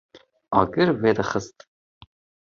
[0.61, 1.59] agir vedixwist